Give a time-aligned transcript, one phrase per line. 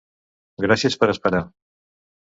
[0.65, 1.45] Gràcies per esperar.